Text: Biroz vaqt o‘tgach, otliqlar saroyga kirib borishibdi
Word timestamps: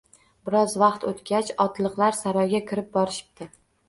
Biroz 0.47 0.71
vaqt 0.83 1.03
o‘tgach, 1.11 1.51
otliqlar 1.65 2.17
saroyga 2.21 2.63
kirib 2.73 2.89
borishibdi 2.97 3.49